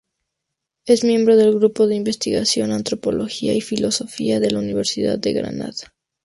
Es 0.85 1.03
miembro 1.03 1.35
del 1.35 1.53
grupo 1.53 1.85
de 1.85 1.93
investigación 1.95 2.71
Antropología 2.71 3.53
y 3.53 3.61
Filosofía 3.61 4.39
de 4.39 4.49
la 4.49 4.57
Universidad 4.57 5.19
de 5.19 5.31
Granada. 5.33 5.93